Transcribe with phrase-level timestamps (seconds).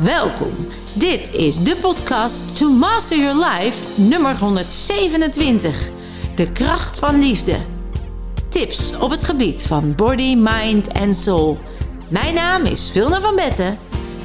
[0.00, 0.52] Welkom.
[0.94, 5.88] Dit is de podcast To Master Your Life nummer 127.
[6.34, 7.56] De kracht van liefde.
[8.48, 11.58] Tips op het gebied van body, mind en soul.
[12.08, 13.78] Mijn naam is Vilna van Betten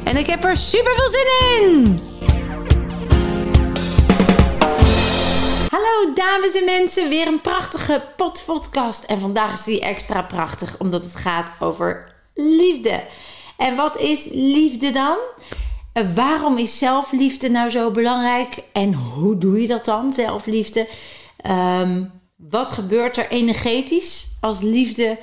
[0.03, 1.27] en ik heb er super veel zin
[1.61, 1.99] in.
[5.69, 9.03] Hallo dames en mensen, weer een prachtige podcast.
[9.03, 13.03] En vandaag is die extra prachtig omdat het gaat over liefde.
[13.57, 15.17] En wat is liefde dan?
[16.15, 18.63] Waarom is zelfliefde nou zo belangrijk?
[18.71, 20.87] En hoe doe je dat dan, zelfliefde?
[21.37, 22.03] Ehm,
[22.35, 25.17] wat gebeurt er energetisch als liefde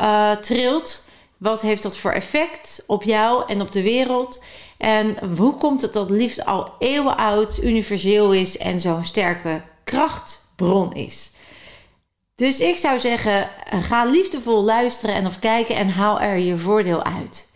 [0.00, 1.08] uh, trilt?
[1.36, 4.42] Wat heeft dat voor effect op jou en op de wereld?
[4.78, 10.92] En hoe komt het dat liefde al eeuwen oud, universeel is en zo'n sterke krachtbron
[10.92, 11.30] is?
[12.34, 17.02] Dus ik zou zeggen, ga liefdevol luisteren en of kijken en haal er je voordeel
[17.02, 17.52] uit.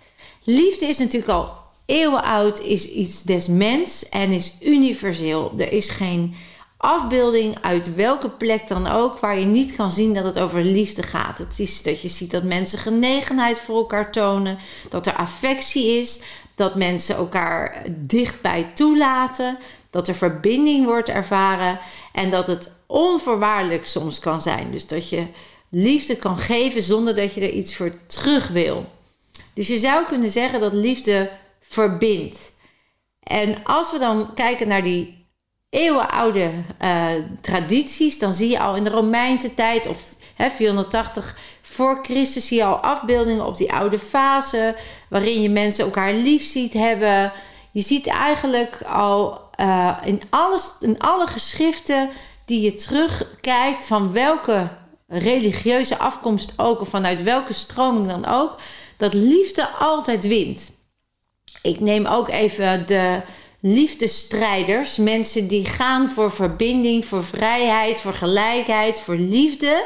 [0.51, 1.51] Liefde is natuurlijk al
[1.87, 5.53] eeuwen oud, is iets des mens en is universeel.
[5.57, 6.35] Er is geen
[6.77, 11.03] afbeelding uit welke plek dan ook waar je niet kan zien dat het over liefde
[11.03, 11.39] gaat.
[11.39, 16.21] Het is dat je ziet dat mensen genegenheid voor elkaar tonen, dat er affectie is,
[16.55, 19.59] dat mensen elkaar dichtbij toelaten,
[19.91, 21.79] dat er verbinding wordt ervaren
[22.13, 24.71] en dat het onvoorwaardelijk soms kan zijn.
[24.71, 25.27] Dus dat je
[25.69, 28.87] liefde kan geven zonder dat je er iets voor terug wil.
[29.55, 32.57] Dus je zou kunnen zeggen dat liefde verbindt.
[33.23, 35.27] En als we dan kijken naar die
[35.71, 36.51] eeuwenoude
[36.83, 37.07] uh,
[37.41, 42.57] tradities, dan zie je al in de Romeinse tijd of hè, 480 voor Christus zie
[42.57, 44.77] je al afbeeldingen op die oude fase,
[45.09, 47.33] waarin je mensen elkaar lief ziet hebben.
[47.73, 52.11] Je ziet eigenlijk al uh, in, alles, in alle geschriften
[52.45, 54.69] die je terugkijkt van welke
[55.07, 58.57] religieuze afkomst ook, of vanuit welke stroming dan ook,
[58.99, 60.71] dat liefde altijd wint.
[61.63, 63.21] Ik neem ook even de
[63.61, 69.85] liefdestrijders, mensen die gaan voor verbinding, voor vrijheid, voor gelijkheid, voor liefde.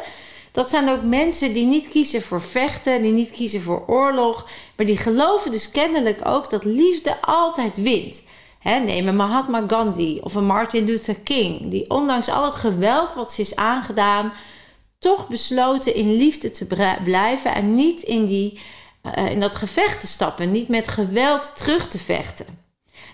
[0.52, 4.86] Dat zijn ook mensen die niet kiezen voor vechten, die niet kiezen voor oorlog, maar
[4.86, 8.22] die geloven dus kennelijk ook dat liefde altijd wint.
[8.62, 13.32] neem een Mahatma Gandhi of een Martin Luther King, die ondanks al het geweld wat
[13.32, 14.32] ze is aangedaan,
[14.98, 16.66] toch besloten in liefde te
[17.04, 18.60] blijven en niet in, die,
[19.02, 22.46] uh, in dat gevecht te stappen, niet met geweld terug te vechten.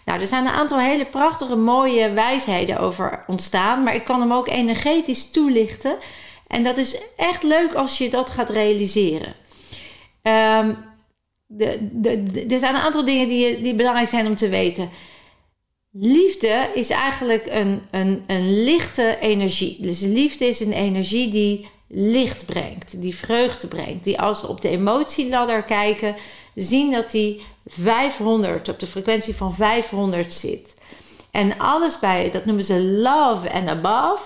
[0.04, 4.32] Nou, er zijn een aantal hele prachtige, mooie wijsheden over ontstaan, maar ik kan hem
[4.32, 5.96] ook energetisch toelichten.
[6.46, 9.34] En dat is echt leuk als je dat gaat realiseren.
[10.22, 10.78] Um,
[11.46, 14.90] de, de, er zijn een aantal dingen die, die belangrijk zijn om te weten.
[15.92, 19.76] Liefde is eigenlijk een, een, een lichte energie.
[19.80, 24.04] Dus liefde is een energie die licht brengt, die vreugde brengt.
[24.04, 26.16] Die als we op de emotieladder kijken,
[26.54, 30.74] zien dat die 500 op de frequentie van 500 zit.
[31.30, 34.22] En alles bij, dat noemen ze love and above.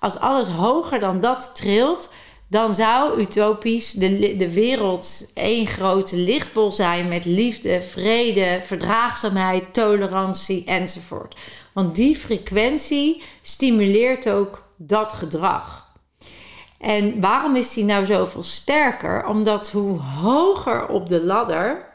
[0.00, 2.10] Als alles hoger dan dat trilt,
[2.48, 10.64] dan zou utopisch de, de wereld één grote lichtbol zijn met liefde, vrede, verdraagzaamheid, tolerantie
[10.64, 11.36] enzovoort.
[11.72, 15.83] Want die frequentie stimuleert ook dat gedrag.
[16.84, 19.26] En waarom is die nou zoveel sterker?
[19.26, 21.86] Omdat hoe hoger op de ladder,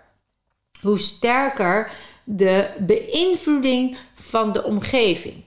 [0.82, 1.92] hoe sterker
[2.24, 5.44] de beïnvloeding van de omgeving.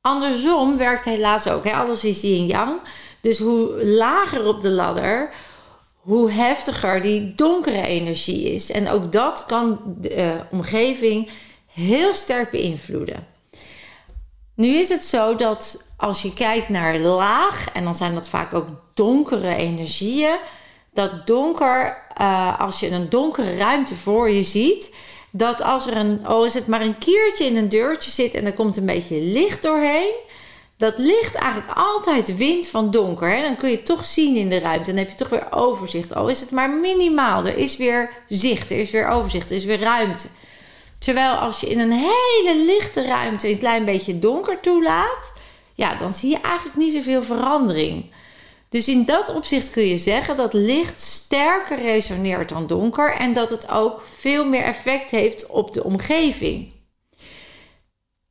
[0.00, 1.64] Andersom werkt helaas ook.
[1.64, 1.72] Hè?
[1.72, 2.80] Alles is yin yang.
[3.20, 5.30] Dus hoe lager op de ladder,
[5.94, 8.70] hoe heftiger die donkere energie is.
[8.70, 11.30] En ook dat kan de uh, omgeving
[11.72, 13.26] heel sterk beïnvloeden.
[14.54, 18.54] Nu is het zo dat als je kijkt naar laag, en dan zijn dat vaak
[18.54, 20.36] ook donkere energieën,
[20.92, 24.94] dat donker, uh, als je een donkere ruimte voor je ziet,
[25.30, 28.46] dat als er een, oh is het maar een kiertje in een deurtje zit en
[28.46, 30.12] er komt een beetje licht doorheen,
[30.76, 33.28] dat licht eigenlijk altijd wint van donker.
[33.28, 33.42] Hè?
[33.42, 34.90] Dan kun je toch zien in de ruimte.
[34.90, 36.14] Dan heb je toch weer overzicht.
[36.14, 37.46] Al is het maar minimaal.
[37.46, 40.26] Er is weer zicht, er is weer overzicht, er is weer ruimte.
[41.04, 45.32] Terwijl als je in een hele lichte ruimte een klein beetje donker toelaat,
[45.74, 48.04] ja, dan zie je eigenlijk niet zoveel verandering.
[48.68, 53.50] Dus in dat opzicht kun je zeggen dat licht sterker resoneert dan donker en dat
[53.50, 56.72] het ook veel meer effect heeft op de omgeving.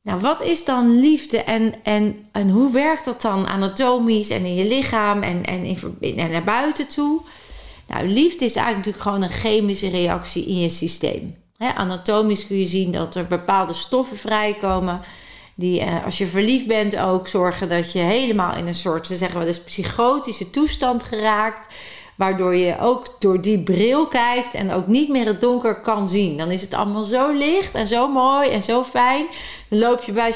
[0.02, 4.54] Nou, wat is dan liefde en, en, en hoe werkt dat dan anatomisch en in
[4.54, 5.64] je lichaam en, en,
[6.00, 7.20] in, en naar buiten toe?
[7.88, 11.43] Nou, liefde is eigenlijk natuurlijk gewoon een chemische reactie in je systeem.
[11.72, 15.00] Anatomisch kun je zien dat er bepaalde stoffen vrijkomen
[15.54, 19.16] die eh, als je verliefd bent ook zorgen dat je helemaal in een soort, ze
[19.16, 21.74] zeggen wel eens, psychotische toestand geraakt.
[22.16, 26.36] Waardoor je ook door die bril kijkt en ook niet meer het donker kan zien.
[26.36, 29.26] Dan is het allemaal zo licht en zo mooi en zo fijn.
[29.68, 30.34] Dan loop je bij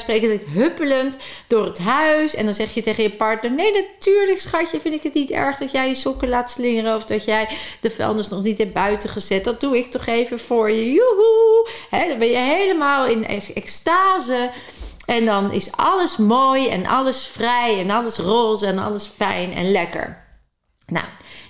[0.53, 1.17] huppelend
[1.47, 2.35] door het huis.
[2.35, 5.57] En dan zeg je tegen je partner: Nee, natuurlijk, schatje, vind ik het niet erg
[5.57, 6.95] dat jij je sokken laat slingeren.
[6.95, 7.49] Of dat jij
[7.81, 9.43] de vuilnis nog niet hebt buiten gezet.
[9.43, 10.91] Dat doe ik toch even voor je.
[10.91, 11.69] Joehoe.
[12.09, 14.49] dan ben je helemaal in extase.
[15.05, 19.71] En dan is alles mooi en alles vrij en alles roze en alles fijn en
[19.71, 20.27] lekker.
[20.87, 21.05] Nou,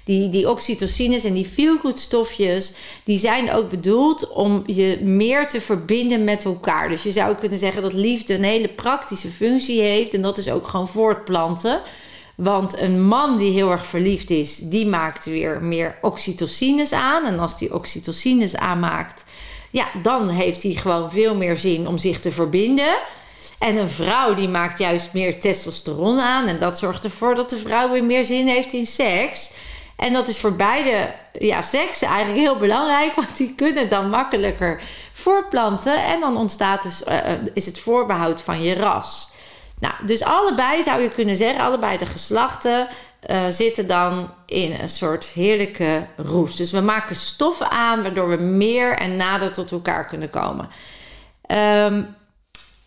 [0.10, 2.74] die, die oxytocines en die feel-good stofjes,
[3.04, 6.90] die zijn ook bedoeld om je meer te verbinden met elkaar.
[6.90, 10.52] Dus je zou kunnen zeggen dat liefde een hele praktische functie heeft en dat is
[10.52, 11.82] ook gewoon voortplanten.
[12.36, 17.26] Want een man die heel erg verliefd is, die maakt weer meer oxytocines aan.
[17.26, 19.26] En als die oxytocines aanmaakt,
[19.72, 22.98] ja, dan heeft hij gewoon veel meer zin om zich te verbinden.
[23.60, 26.48] En een vrouw die maakt juist meer testosteron aan.
[26.48, 29.52] En dat zorgt ervoor dat de vrouw weer meer zin heeft in seks.
[30.00, 33.14] En dat is voor beide ja, seksen eigenlijk heel belangrijk.
[33.16, 34.82] Want die kunnen dan makkelijker
[35.14, 36.06] voortplanten.
[36.06, 37.18] En dan ontstaat dus, uh,
[37.54, 39.32] is het voorbehoud van je ras.
[39.80, 42.88] Nou, dus allebei zou je kunnen zeggen, allebei de geslachten
[43.30, 46.56] uh, zitten dan in een soort heerlijke roes.
[46.56, 50.70] Dus we maken stoffen aan waardoor we meer en nader tot elkaar kunnen komen.
[51.48, 52.16] Um,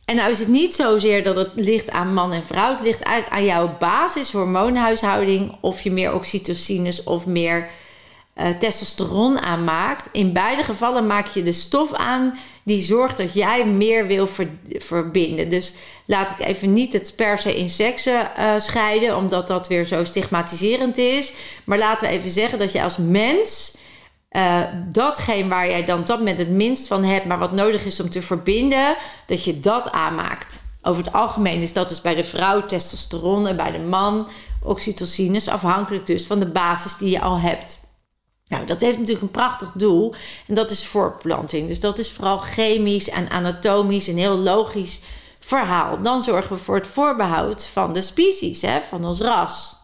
[0.04, 2.72] en nou is het niet zozeer dat het ligt aan man en vrouw.
[2.72, 5.56] Het ligt eigenlijk aan jouw basishormoonhuishouding.
[5.60, 7.68] Of je meer oxytocines of meer
[8.36, 10.08] uh, testosteron aanmaakt.
[10.12, 14.28] In beide gevallen maak je de stof aan die zorgt dat jij meer wil
[14.66, 15.48] verbinden.
[15.48, 15.72] Dus
[16.04, 20.04] laat ik even niet het per se in seksen uh, scheiden, omdat dat weer zo
[20.04, 21.32] stigmatiserend is.
[21.64, 23.76] Maar laten we even zeggen dat je als mens
[24.32, 27.84] uh, datgene waar jij dan op dat moment het minst van hebt, maar wat nodig
[27.84, 28.96] is om te verbinden,
[29.26, 30.62] dat je dat aanmaakt.
[30.82, 34.28] Over het algemeen is dat dus bij de vrouw testosteron en bij de man
[34.62, 37.80] oxytocines, afhankelijk dus van de basis die je al hebt.
[38.48, 40.14] Nou, dat heeft natuurlijk een prachtig doel
[40.46, 41.68] en dat is voortplanting.
[41.68, 45.00] Dus dat is vooral chemisch en anatomisch een heel logisch
[45.40, 46.02] verhaal.
[46.02, 49.76] Dan zorgen we voor het voorbehoud van de species, hè, van ons ras.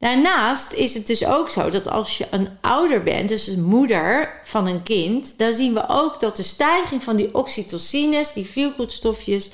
[0.00, 4.40] Daarnaast is het dus ook zo dat als je een ouder bent, dus een moeder
[4.44, 9.50] van een kind, dan zien we ook dat de stijging van die oxytocines, die feelgoodstofjes,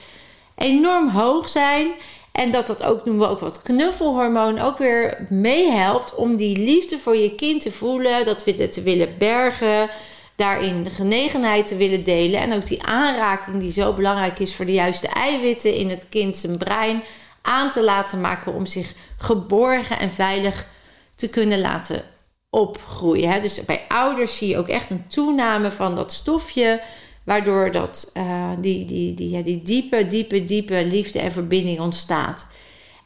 [0.55, 1.89] enorm hoog zijn.
[2.33, 6.99] En dat dat ook, noemen we ook wat knuffelhormoon, ook weer meehelpt om die liefde
[6.99, 9.91] voor je kind te voelen, dat we te willen bergen,
[10.37, 12.41] daarin de genegenheid te willen delen.
[12.41, 16.37] En ook die aanraking die zo belangrijk is voor de juiste eiwitten in het kind
[16.37, 17.03] zijn brein
[17.47, 20.67] aan te laten maken om zich geborgen en veilig
[21.15, 22.03] te kunnen laten
[22.51, 23.31] opgroeien.
[23.31, 23.41] Hè?
[23.41, 26.83] Dus bij ouders zie je ook echt een toename van dat stofje,
[27.25, 32.47] waardoor dat, uh, die, die, die, die diepe, diepe, diepe liefde en verbinding ontstaat.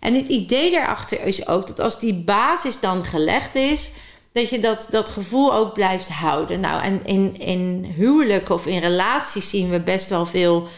[0.01, 3.93] En het idee daarachter is ook dat als die basis dan gelegd is,
[4.33, 6.61] dat je dat, dat gevoel ook blijft houden.
[6.61, 10.69] Nou, en in, in huwelijken of in relaties zien we best wel veel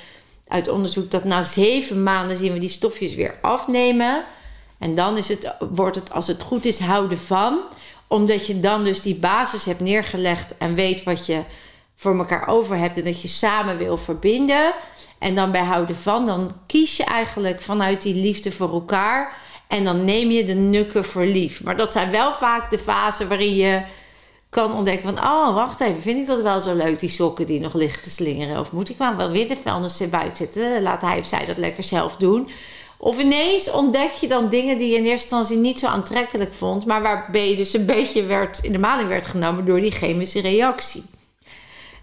[0.52, 4.24] uit onderzoek dat na zeven maanden zien we die stofjes weer afnemen.
[4.78, 7.60] En dan is het, wordt het, als het goed is, houden van.
[8.06, 11.42] Omdat je dan dus die basis hebt neergelegd en weet wat je
[11.94, 12.98] voor elkaar over hebt.
[12.98, 14.72] En dat je samen wil verbinden.
[15.18, 19.36] En dan bij houden van, dan kies je eigenlijk vanuit die liefde voor elkaar.
[19.68, 21.62] En dan neem je de nukken voor lief.
[21.62, 23.82] Maar dat zijn wel vaak de fasen waarin je
[24.52, 25.24] kan ontdekken van...
[25.24, 28.10] oh, wacht even, vind ik dat wel zo leuk, die sokken die nog liggen te
[28.10, 28.60] slingeren?
[28.60, 30.82] Of moet ik maar wel weer de vuilnis buiten zetten?
[30.82, 32.50] Laat hij of zij dat lekker zelf doen.
[32.96, 36.86] Of ineens ontdek je dan dingen die je in eerste instantie niet zo aantrekkelijk vond...
[36.86, 40.40] maar waarbij je dus een beetje werd, in de maling werd genomen door die chemische
[40.40, 41.04] reactie.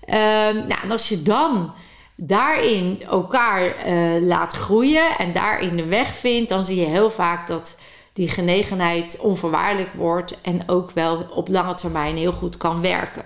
[0.06, 1.74] Ehm, nou, en als je dan
[2.16, 6.50] daarin elkaar uh, laat groeien en daarin de weg vindt...
[6.50, 7.78] dan zie je heel vaak dat
[8.20, 13.24] die genegenheid onvoorwaardelijk wordt en ook wel op lange termijn heel goed kan werken.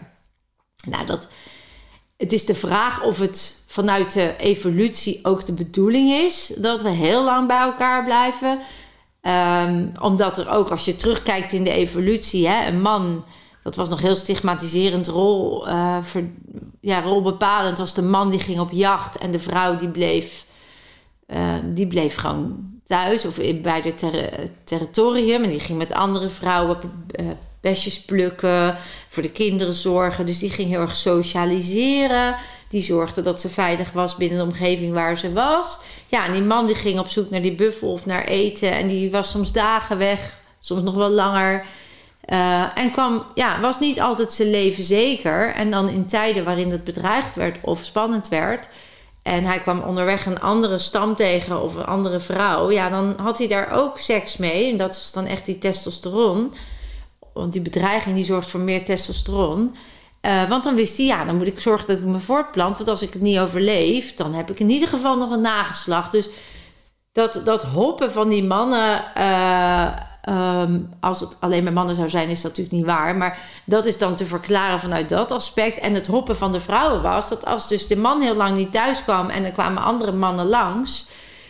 [0.87, 1.27] Nou, dat,
[2.17, 6.89] het is de vraag of het vanuit de evolutie ook de bedoeling is dat we
[6.89, 8.59] heel lang bij elkaar blijven.
[9.21, 13.25] Um, omdat er ook, als je terugkijkt in de evolutie, hè, een man,
[13.63, 15.97] dat was nog heel stigmatiserend, rol, uh,
[16.81, 20.45] ja, rolbepalend was de man die ging op jacht en de vrouw die bleef,
[21.27, 22.72] uh, die bleef gewoon
[23.25, 24.29] of bij ter
[24.63, 25.43] territorium.
[25.43, 26.77] En die ging met andere vrouwen
[27.63, 30.25] besjes plukken, voor de kinderen zorgen.
[30.25, 32.35] Dus die ging heel erg socialiseren.
[32.69, 35.79] Die zorgde dat ze veilig was binnen de omgeving waar ze was.
[36.07, 38.71] Ja, en die man die ging op zoek naar die buffel of naar eten.
[38.71, 41.65] En die was soms dagen weg, soms nog wel langer.
[42.25, 45.53] Uh, en kwam, ja, was niet altijd zijn leven zeker.
[45.53, 48.69] En dan in tijden waarin het bedreigd werd of spannend werd,
[49.23, 52.71] en hij kwam onderweg een andere stam tegen of een andere vrouw.
[52.71, 54.71] Ja, dan had hij daar ook seks mee.
[54.71, 56.53] En dat was dan echt die testosteron.
[57.33, 59.75] want die bedreiging die zorgt voor meer testosteron.
[60.21, 62.77] Uh, want dan wist hij, ja, dan moet ik zorgen dat ik me voortplant.
[62.77, 66.11] Want als ik het niet overleef, dan heb ik in ieder geval nog een nageslacht.
[66.11, 66.29] Dus
[67.11, 69.03] dat, dat hoppen van die mannen.
[69.17, 69.87] Uh,
[70.29, 73.15] um, als het alleen met mannen zou zijn, is dat natuurlijk niet waar.
[73.15, 75.79] Maar dat is dan te verklaren vanuit dat aspect.
[75.79, 78.71] En het hoppen van de vrouwen was dat als dus de man heel lang niet
[78.71, 81.05] thuis kwam en er kwamen andere mannen langs.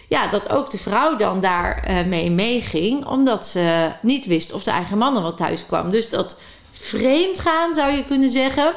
[0.10, 4.64] Ja, dat ook de vrouw dan daar uh, mee meeging, omdat ze niet wist of
[4.64, 5.92] de eigen man wel thuis kwam.
[5.92, 6.40] Dus dat
[6.72, 8.74] vreemd gaan, zou je kunnen zeggen.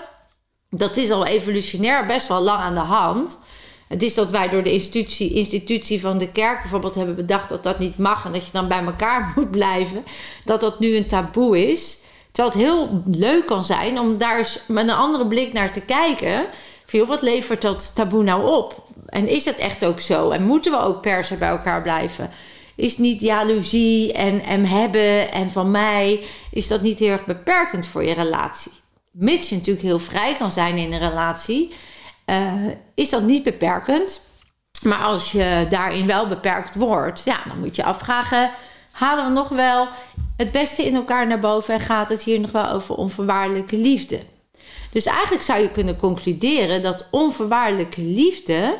[0.71, 3.38] Dat is al evolutionair best wel lang aan de hand.
[3.87, 7.62] Het is dat wij door de institutie, institutie van de kerk bijvoorbeeld hebben bedacht dat
[7.62, 10.05] dat niet mag en dat je dan bij elkaar moet blijven.
[10.45, 11.99] Dat dat nu een taboe is.
[12.33, 15.81] Terwijl het heel leuk kan zijn om daar eens met een andere blik naar te
[15.81, 16.47] kijken.
[17.07, 18.85] Wat levert dat taboe nou op?
[19.07, 20.31] En is het echt ook zo?
[20.31, 22.31] En moeten we ook per se bij elkaar blijven?
[22.75, 27.87] Is niet jaloezie en, en hebben en van mij, is dat niet heel erg beperkend
[27.87, 28.73] voor je relatie?
[29.11, 31.73] Mits natuurlijk heel vrij kan zijn in een relatie,
[32.26, 32.52] uh,
[32.95, 34.21] is dat niet beperkend.
[34.83, 38.50] Maar als je daarin wel beperkt wordt, ja, dan moet je afvragen:
[38.92, 39.88] halen we nog wel
[40.37, 44.21] het beste in elkaar naar boven en gaat het hier nog wel over onvoorwaardelijke liefde?
[44.90, 48.78] Dus eigenlijk zou je kunnen concluderen dat onvoorwaardelijke liefde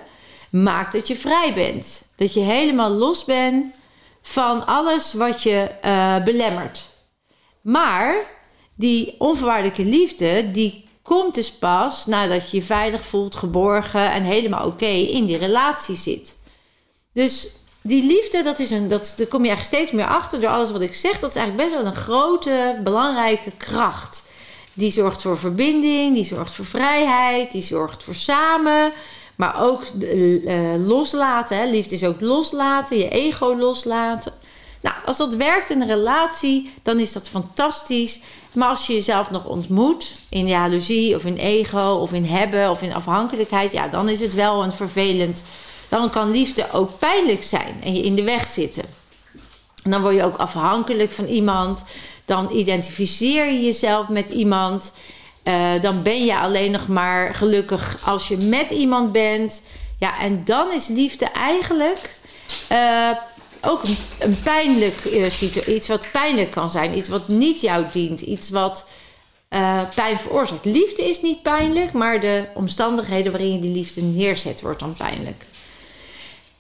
[0.51, 2.05] maakt dat je vrij bent.
[2.17, 3.75] Dat je helemaal los bent
[4.23, 6.85] van alles wat je uh, belemmert.
[7.63, 8.17] Maar
[8.75, 14.67] die onvoorwaardelijke liefde, die komt dus pas nadat je je veilig voelt, geborgen en helemaal
[14.67, 16.37] oké in die relatie zit.
[17.13, 17.49] Dus
[17.83, 20.71] die liefde, dat is een, dat, daar kom je eigenlijk steeds meer achter door alles
[20.71, 21.19] wat ik zeg.
[21.21, 24.29] Dat is eigenlijk best wel een grote, belangrijke kracht.
[24.73, 28.93] Die zorgt voor verbinding, die zorgt voor vrijheid, die zorgt voor samen.
[29.37, 31.59] Maar ook uh, loslaten.
[31.59, 31.65] Hè.
[31.65, 34.33] Liefde is ook loslaten, je ego loslaten.
[34.87, 38.21] Nou, als dat werkt in een relatie, dan is dat fantastisch.
[38.53, 42.83] Maar als je jezelf nog ontmoet in jaloezie of in ego of in hebben of
[42.83, 45.43] in afhankelijkheid, ja, dan is het wel een vervelend.
[45.89, 48.85] Dan kan liefde ook pijnlijk zijn en je in de weg zitten.
[49.83, 51.85] dan word je ook afhankelijk van iemand.
[52.25, 54.93] Dan identificeer je jezelf met iemand.
[55.45, 59.63] Uh, dan ben je alleen nog maar gelukkig als je met iemand bent.
[59.99, 62.11] Ja, en dan is liefde eigenlijk
[62.73, 63.11] uh,
[63.67, 63.83] ook
[64.19, 66.97] een, pijnlijk uh, Iets wat pijnlijk kan zijn.
[66.97, 68.21] Iets wat niet jou dient.
[68.21, 68.87] Iets wat
[69.95, 70.65] pijn veroorzaakt.
[70.65, 75.45] Liefde is niet pijnlijk, maar de omstandigheden waarin je die liefde neerzet, wordt dan pijnlijk.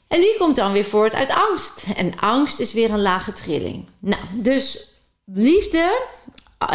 [0.09, 1.85] En die komt dan weer voort uit angst.
[1.97, 3.87] En angst is weer een lage trilling.
[3.99, 4.89] Nou, dus
[5.25, 6.01] liefde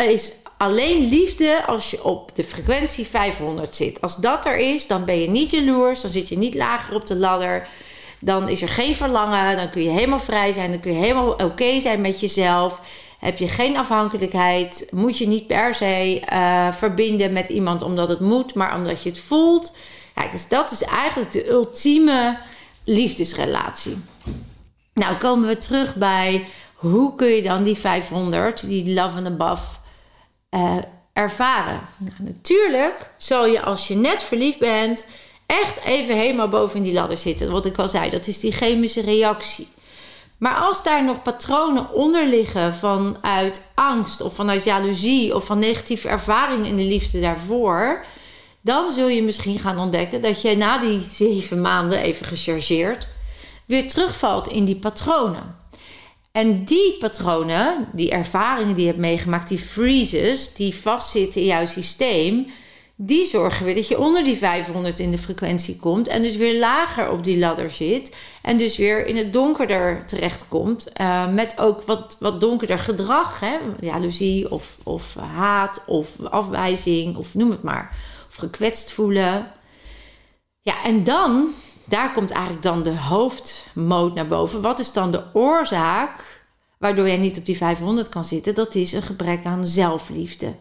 [0.08, 4.02] is alleen liefde als je op de frequentie 500 zit.
[4.02, 7.08] Als dat er is, dan ben je niet jaloers, dan zit je niet lager op
[7.08, 7.68] de ladder.
[8.22, 11.32] Dan is er geen verlangen, dan kun je helemaal vrij zijn, dan kun je helemaal
[11.32, 12.82] oké zijn met jezelf.
[13.20, 18.20] Heb je geen afhankelijkheid, moet je niet per se uh, verbinden met iemand omdat het
[18.20, 19.75] moet, maar omdat je het voelt.
[20.16, 22.38] Ja, dus dat is eigenlijk de ultieme
[22.86, 23.98] liefdesrelatie.
[24.94, 29.63] Nou, komen we terug bij hoe kun je dan die 500, die love and above,
[30.51, 30.78] uh,
[31.13, 31.82] ervaren.
[31.98, 35.06] Nou, natuurlijk zal je als je net verliefd bent,
[35.51, 37.51] echt even helemaal boven in die ladder zitten.
[37.51, 39.67] Wat ik al zei, dat is die chemische reactie.
[40.38, 46.08] Maar als daar nog patronen onder liggen vanuit angst of vanuit jaloezie of van negatieve
[46.08, 48.05] ervaringen in de liefde daarvoor,
[48.62, 53.08] dan zul je misschien gaan ontdekken dat je na die zeven maanden, even gechargeerd,
[53.65, 55.55] weer terugvalt in die patronen.
[56.31, 61.65] En die patronen, die ervaringen die je hebt meegemaakt, die freezes, die vastzitten in jouw
[61.65, 62.48] systeem,
[63.03, 66.60] die zorgen weer dat je onder die 500 in de frequentie komt en dus weer
[66.60, 71.81] lager op die ladder zit en dus weer in het donkerder terechtkomt uh, met ook
[71.81, 73.58] wat, wat donkerder gedrag, hè?
[73.79, 77.96] jaloezie of, of haat of afwijzing of noem het maar,
[78.29, 79.51] of gekwetst voelen.
[80.62, 81.50] Ja, en dan
[81.86, 84.62] daar komt eigenlijk dan de hoofdmoot naar boven.
[84.62, 86.43] Wat is dan de oorzaak
[86.77, 88.55] waardoor jij niet op die 500 kan zitten?
[88.55, 90.53] Dat is een gebrek aan zelfliefde.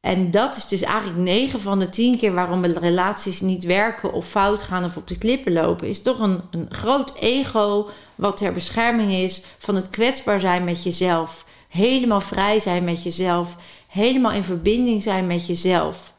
[0.00, 4.28] En dat is dus eigenlijk 9 van de 10 keer waarom relaties niet werken of
[4.28, 5.88] fout gaan of op de klippen lopen.
[5.88, 10.82] Is toch een, een groot ego wat ter bescherming is van het kwetsbaar zijn met
[10.82, 11.44] jezelf.
[11.68, 13.56] Helemaal vrij zijn met jezelf.
[13.88, 16.12] Helemaal in verbinding zijn met jezelf.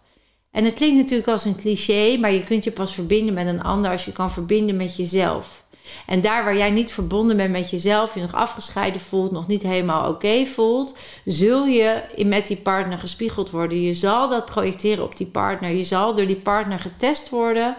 [0.52, 3.64] En het klinkt natuurlijk als een cliché, maar je kunt je pas verbinden met een
[3.64, 5.64] ander als je kan verbinden met jezelf.
[6.06, 9.64] En daar waar jij niet verbonden bent met jezelf, je nog afgescheiden voelt, nog niet
[9.64, 13.82] helemaal oké voelt, zul je met die partner gespiegeld worden.
[13.82, 15.70] Je zal dat projecteren op die partner.
[15.70, 17.76] Je zal door die partner getest worden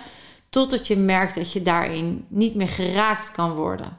[0.53, 3.97] totdat je merkt dat je daarin niet meer geraakt kan worden.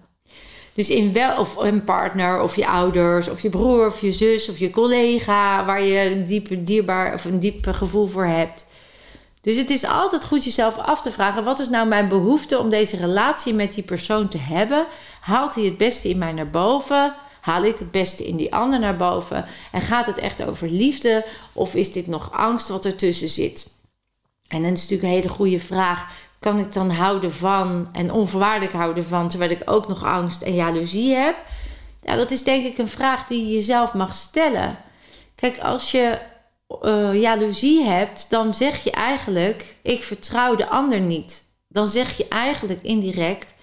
[0.74, 4.50] Dus in wel, of een partner, of je ouders, of je broer, of je zus,
[4.50, 8.66] of je collega, waar je een diep, dierbaar of een diep gevoel voor hebt.
[9.44, 12.70] Dus het is altijd goed jezelf af te vragen: wat is nou mijn behoefte om
[12.70, 14.86] deze relatie met die persoon te hebben?
[15.20, 17.16] Haalt hij het beste in mij naar boven?
[17.42, 19.46] Haal ik het beste in die ander naar boven?
[19.72, 21.26] En gaat het echt over liefde?
[21.54, 23.72] Of is dit nog angst wat ertussen zit?
[24.48, 26.08] En dan is natuurlijk een hele goede vraag.
[26.40, 30.54] Kan ik dan houden van en onvoorwaardelijk houden van, terwijl ik ook nog angst en
[30.54, 31.36] jaloezie heb?
[32.02, 34.78] Ja, dat is denk ik een vraag die je jezelf mag stellen.
[35.36, 36.20] Kijk, als je
[36.82, 41.44] uh, jaloezie hebt, dan zeg je eigenlijk: ik vertrouw de ander niet.
[41.68, 43.56] Dan zeg je eigenlijk indirect: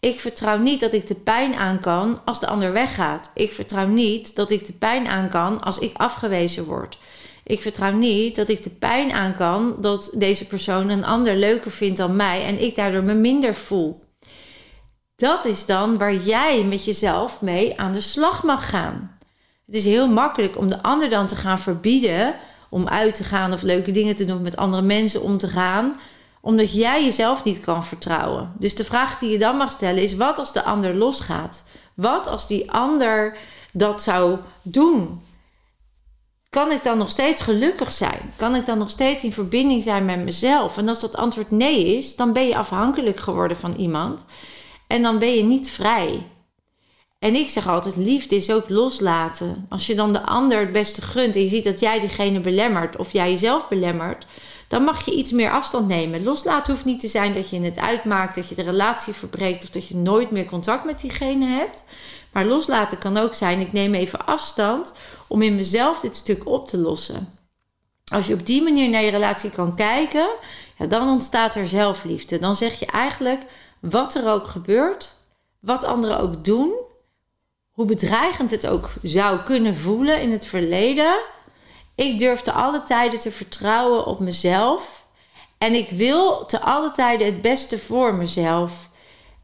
[0.00, 3.30] ik vertrouw niet dat ik de pijn aan kan als de ander weggaat.
[3.34, 6.98] Ik vertrouw niet dat ik de pijn aan kan als ik afgewezen word.
[7.44, 11.70] Ik vertrouw niet dat ik de pijn aan kan dat deze persoon een ander leuker
[11.70, 14.04] vindt dan mij en ik daardoor me minder voel.
[15.16, 19.11] Dat is dan waar jij met jezelf mee aan de slag mag gaan.
[19.72, 22.34] Het is heel makkelijk om de ander dan te gaan verbieden
[22.68, 25.96] om uit te gaan of leuke dingen te doen met andere mensen om te gaan,
[26.40, 28.52] omdat jij jezelf niet kan vertrouwen.
[28.58, 31.64] Dus de vraag die je dan mag stellen is: wat als de ander losgaat?
[31.94, 33.36] Wat als die ander
[33.72, 35.22] dat zou doen?
[36.48, 38.32] Kan ik dan nog steeds gelukkig zijn?
[38.36, 40.78] Kan ik dan nog steeds in verbinding zijn met mezelf?
[40.78, 44.24] En als dat antwoord nee is, dan ben je afhankelijk geworden van iemand.
[44.86, 46.26] En dan ben je niet vrij.
[47.22, 49.66] En ik zeg altijd: liefde is ook loslaten.
[49.68, 52.96] Als je dan de ander het beste gunt en je ziet dat jij diegene belemmert
[52.96, 54.26] of jij jezelf belemmert,
[54.68, 56.22] dan mag je iets meer afstand nemen.
[56.22, 59.70] Loslaten hoeft niet te zijn dat je het uitmaakt, dat je de relatie verbreekt of
[59.70, 61.84] dat je nooit meer contact met diegene hebt.
[62.32, 64.92] Maar loslaten kan ook zijn: ik neem even afstand
[65.26, 67.34] om in mezelf dit stuk op te lossen.
[68.12, 70.28] Als je op die manier naar je relatie kan kijken,
[70.78, 72.38] ja, dan ontstaat er zelfliefde.
[72.38, 73.42] Dan zeg je eigenlijk
[73.80, 75.14] wat er ook gebeurt,
[75.60, 76.81] wat anderen ook doen,
[77.72, 81.20] hoe bedreigend het ook zou kunnen voelen in het verleden.
[81.94, 85.06] Ik durf te alle tijden te vertrouwen op mezelf.
[85.58, 88.90] En ik wil te alle tijden het beste voor mezelf.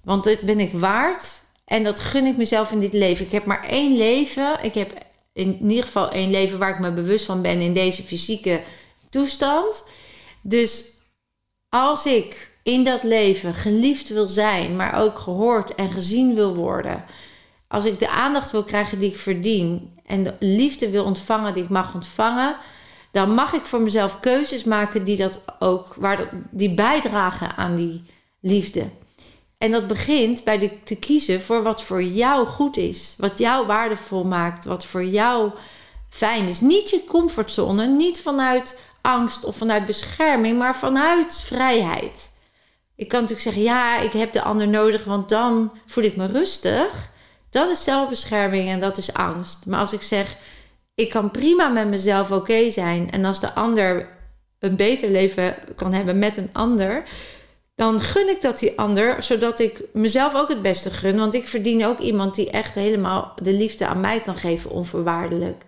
[0.05, 1.41] Want dat ben ik waard.
[1.65, 3.27] En dat gun ik mezelf in dit leven.
[3.27, 4.59] Ik heb maar één leven.
[4.63, 8.03] Ik heb in ieder geval één leven waar ik me bewust van ben in deze
[8.03, 8.63] fysieke
[9.11, 9.85] toestand.
[10.43, 10.85] Dus
[11.69, 17.05] als ik in dat leven geliefd wil zijn, maar ook gehoord en gezien wil worden
[17.69, 21.63] als ik de aandacht wil krijgen die ik verdien en de liefde wil ontvangen die
[21.63, 22.57] ik mag ontvangen,
[23.11, 28.05] dan mag ik voor mezelf keuzes maken die dat ook, waar die bijdragen aan die
[28.41, 28.87] liefde.
[29.59, 33.67] En dat begint bij de, te kiezen voor wat voor jou goed is, wat jou
[33.67, 35.51] waardevol maakt, wat voor jou
[36.09, 36.61] fijn is.
[36.61, 42.37] Niet je comfortzone, niet vanuit angst of vanuit bescherming, maar vanuit vrijheid.
[42.95, 46.27] Ik kan natuurlijk zeggen, ja, ik heb de ander nodig, want dan voel ik me
[46.27, 47.11] rustig.
[47.51, 49.67] Dat is zelfbescherming en dat is angst.
[49.67, 50.37] Maar als ik zeg,
[50.95, 53.11] ik kan prima met mezelf oké zijn.
[53.11, 54.09] En als de ander
[54.59, 57.03] een beter leven kan hebben met een ander,
[57.75, 61.17] dan gun ik dat die ander, zodat ik mezelf ook het beste gun.
[61.17, 65.65] Want ik verdien ook iemand die echt helemaal de liefde aan mij kan geven, onvoorwaardelijk.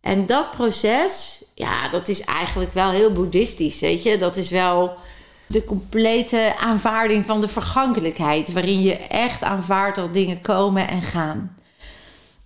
[0.00, 4.18] En dat proces, ja, dat is eigenlijk wel heel boeddhistisch, weet je.
[4.18, 4.96] Dat is wel
[5.48, 11.56] de complete aanvaarding van de vergankelijkheid, waarin je echt aanvaardt dat dingen komen en gaan.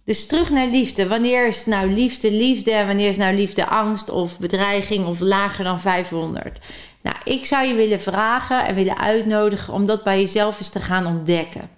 [0.05, 1.09] Dus terug naar liefde.
[1.09, 5.65] Wanneer is nou liefde liefde en wanneer is nou liefde angst of bedreiging of lager
[5.65, 6.59] dan 500?
[7.03, 10.81] Nou, ik zou je willen vragen en willen uitnodigen om dat bij jezelf eens te
[10.81, 11.71] gaan ontdekken.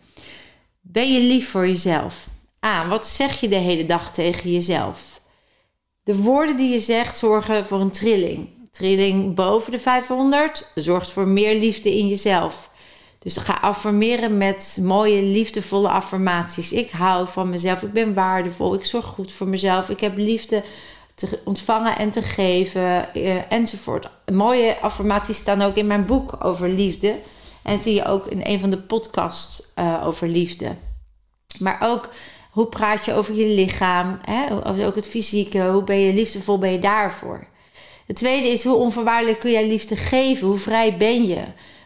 [0.81, 2.27] Ben je lief voor jezelf?
[2.61, 5.21] Ah, wat zeg je de hele dag tegen jezelf?
[6.05, 8.49] De woorden die je zegt zorgen voor een trilling.
[8.75, 12.71] Trilling boven de 500 zorgt voor meer liefde in jezelf.
[13.19, 16.73] Dus ga affirmeren met mooie, liefdevolle affirmaties.
[16.73, 20.63] Ik hou van mezelf, ik ben waardevol, ik zorg goed voor mezelf, ik heb liefde
[21.15, 24.09] te ontvangen en te geven, eh, enzovoort.
[24.33, 27.17] Mooie affirmaties staan ook in mijn boek over liefde.
[27.63, 30.75] En zie je ook in een van de podcasts uh, over liefde.
[31.59, 32.09] Maar ook
[32.51, 34.55] hoe praat je over je lichaam, hè?
[34.87, 37.47] ook het fysieke, hoe ben je liefdevol, ben je daarvoor.
[38.07, 40.47] Het tweede is hoe onvoorwaardelijk kun jij liefde geven?
[40.47, 41.43] Hoe vrij ben je?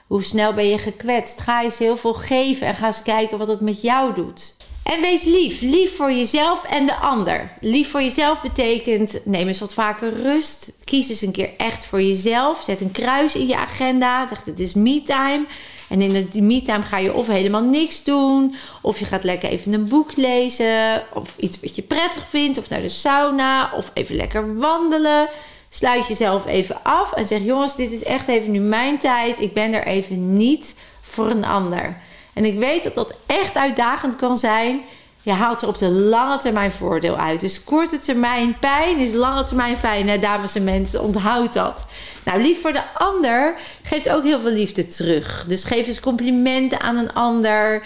[0.07, 1.41] Hoe snel ben je gekwetst?
[1.41, 4.57] Ga eens heel veel geven en ga eens kijken wat het met jou doet.
[4.83, 5.61] En wees lief.
[5.61, 7.53] Lief voor jezelf en de ander.
[7.61, 10.73] Lief voor jezelf betekent neem eens wat vaker rust.
[10.85, 12.63] Kies eens een keer echt voor jezelf.
[12.63, 14.29] Zet een kruis in je agenda.
[14.29, 15.47] Zeg het is me-time.
[15.89, 18.55] En in de me-time ga je of helemaal niks doen.
[18.83, 21.03] Of je gaat lekker even een boek lezen.
[21.15, 22.59] Of iets wat je prettig vindt.
[22.59, 23.73] Of naar de sauna.
[23.77, 25.29] Of even lekker wandelen.
[25.69, 29.41] Sluit jezelf even af en zeg: Jongens, dit is echt even nu mijn tijd.
[29.41, 31.97] Ik ben er even niet voor een ander.
[32.33, 34.81] En ik weet dat dat echt uitdagend kan zijn.
[35.23, 37.41] Je haalt er op de lange termijn voordeel uit.
[37.41, 41.03] Dus korte termijn pijn is lange termijn fijn, hè, dames en mensen.
[41.03, 41.87] Onthoud dat.
[42.25, 45.45] Nou, lief voor de ander geeft ook heel veel liefde terug.
[45.49, 47.83] Dus geef eens complimenten aan een ander.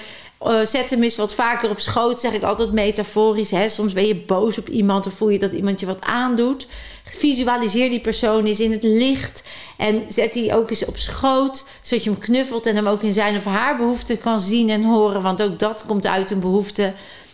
[0.46, 3.50] Uh, zet hem eens wat vaker op schoot, zeg ik altijd metaforisch.
[3.50, 3.68] Hè?
[3.68, 6.66] Soms ben je boos op iemand of voel je dat iemand je wat aandoet.
[7.18, 9.42] Visualiseer die persoon eens in het licht.
[9.76, 13.12] En zet die ook eens op schoot, zodat je hem knuffelt en hem ook in
[13.12, 15.22] zijn of haar behoeften kan zien en horen.
[15.22, 16.92] Want ook dat komt uit een behoefte.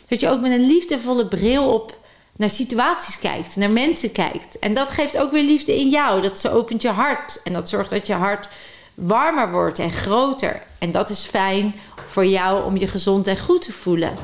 [0.09, 1.97] Dat je ook met een liefdevolle bril op
[2.37, 4.59] naar situaties kijkt, naar mensen kijkt.
[4.59, 6.21] En dat geeft ook weer liefde in jou.
[6.21, 7.41] Dat ze opent je hart.
[7.45, 8.49] En dat zorgt dat je hart
[8.95, 10.63] warmer wordt en groter.
[10.79, 11.75] En dat is fijn
[12.07, 14.17] voor jou om je gezond en goed te voelen.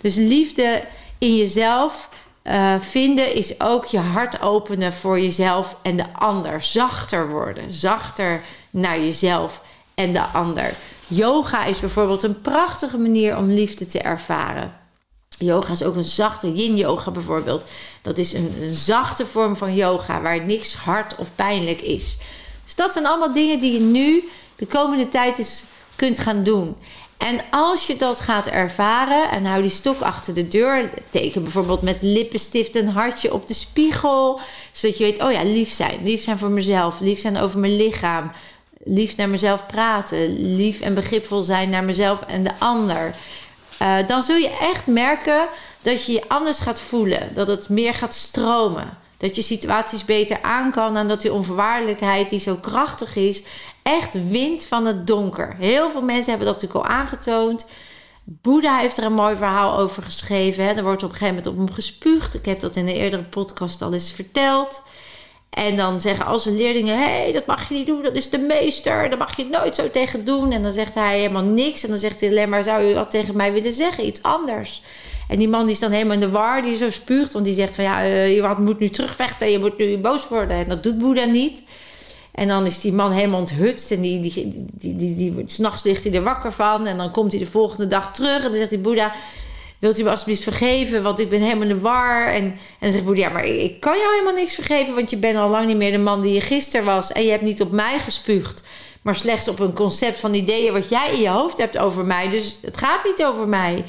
[0.00, 0.82] Dus liefde
[1.18, 2.08] in jezelf
[2.44, 6.62] uh, vinden is ook je hart openen voor jezelf en de ander.
[6.62, 7.72] Zachter worden.
[7.72, 9.62] Zachter naar jezelf
[9.94, 10.74] en de ander.
[11.06, 14.72] Yoga is bijvoorbeeld een prachtige manier om liefde te ervaren.
[15.38, 17.68] Yoga is ook een zachte yin-yoga bijvoorbeeld.
[18.02, 22.18] Dat is een, een, zachte vorm van yoga waar niks hard of pijnlijk is.
[22.64, 25.64] Dus dat zijn allemaal dingen die je nu de komende tijd eens
[25.96, 26.76] kunt gaan doen.
[27.16, 31.82] En als je dat gaat ervaren en hou die stok achter de deur, teken bijvoorbeeld
[31.82, 34.40] met lippenstift een hartje op de spiegel,
[34.72, 37.76] zodat je weet, oh ja, lief zijn, lief zijn voor mezelf, lief zijn over mijn
[37.76, 38.30] lichaam,
[38.84, 43.14] lief naar mezelf praten, lief en begripvol zijn naar mezelf en de ander.
[43.82, 45.46] Uh, dan zul je echt merken
[45.82, 48.98] dat je je anders gaat voelen, dat het meer gaat stromen.
[49.24, 53.42] Dat je situaties beter aan kan en dat die onvoorwaardelijkheid die zo krachtig is,
[53.82, 55.56] echt wint van het donker.
[55.58, 57.66] Heel veel mensen hebben dat natuurlijk al aangetoond.
[58.24, 60.64] Boeddha heeft er een mooi verhaal over geschreven.
[60.64, 60.72] Hè.
[60.72, 62.34] Er wordt op een gegeven moment op hem gespuugd.
[62.34, 64.82] Ik heb dat in de eerdere podcast al eens verteld.
[65.50, 68.30] En dan zeggen al zijn leerlingen: hé, hey, dat mag je niet doen, dat is
[68.30, 70.52] de meester, daar mag je nooit zo tegen doen.
[70.52, 71.82] En dan zegt hij helemaal niks.
[71.82, 74.06] En dan zegt hij alleen maar: zou u wat tegen mij willen zeggen?
[74.06, 74.82] Iets anders.
[75.28, 77.32] En die man die is dan helemaal in de war, die zo spuugt.
[77.32, 80.56] Want die zegt van ja, uh, je moet nu terugvechten, je moet nu boos worden.
[80.56, 81.62] En dat doet Boeddha niet.
[82.32, 83.90] En dan is die man helemaal onthutst.
[83.90, 86.86] En die, die, die, die, die, s'nachts ligt hij er wakker van.
[86.86, 88.36] En dan komt hij de volgende dag terug.
[88.36, 89.12] En dan zegt die Boeddha,
[89.78, 91.02] wilt u me alsjeblieft vergeven?
[91.02, 92.26] Want ik ben helemaal in de war.
[92.26, 94.94] En, en dan zegt Boeddha, ja, maar ik kan jou helemaal niks vergeven.
[94.94, 97.12] Want je bent al lang niet meer de man die je gisteren was.
[97.12, 98.62] En je hebt niet op mij gespuugd.
[99.02, 102.28] Maar slechts op een concept van ideeën wat jij in je hoofd hebt over mij.
[102.28, 103.84] Dus het gaat niet over mij.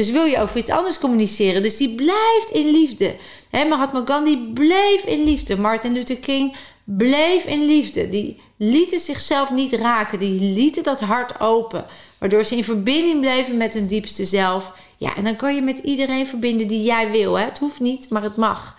[0.00, 1.62] Dus wil je over iets anders communiceren.
[1.62, 3.16] Dus die blijft in liefde.
[3.50, 5.58] He, Mahatma Gandhi bleef in liefde.
[5.58, 8.08] Martin Luther King bleef in liefde.
[8.08, 10.18] Die lieten zichzelf niet raken.
[10.18, 11.86] Die lieten dat hart open.
[12.18, 14.72] Waardoor ze in verbinding bleven met hun diepste zelf.
[14.96, 17.38] Ja, en dan kan je met iedereen verbinden die jij wil.
[17.38, 18.76] Het hoeft niet, maar het mag.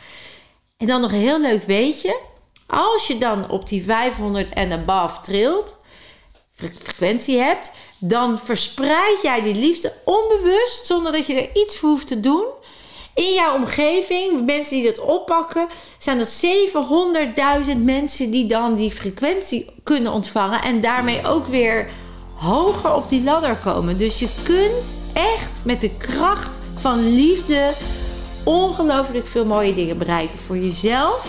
[0.78, 2.20] En dan nog een heel leuk weetje.
[2.68, 5.78] Als je dan op die 500 en above trilt,
[6.84, 12.08] frequentie hebt, dan verspreid jij die liefde onbewust, zonder dat je er iets voor hoeft
[12.08, 12.46] te doen.
[13.14, 16.44] In jouw omgeving, mensen die dat oppakken, zijn dat
[17.66, 21.90] 700.000 mensen die dan die frequentie kunnen ontvangen en daarmee ook weer
[22.36, 23.98] hoger op die ladder komen.
[23.98, 27.72] Dus je kunt echt met de kracht van liefde
[28.44, 31.28] ongelooflijk veel mooie dingen bereiken voor jezelf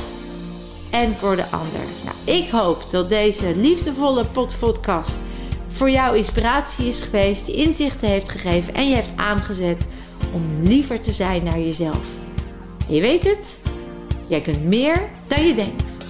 [0.92, 1.80] en voor de ander.
[2.04, 4.24] Nou, ik hoop dat deze liefdevolle
[4.58, 5.14] podcast
[5.68, 9.86] voor jou inspiratie is geweest, je inzichten heeft gegeven en je heeft aangezet
[10.32, 12.06] om liever te zijn naar jezelf.
[12.88, 13.58] je weet het,
[14.28, 16.01] jij kunt meer dan je denkt.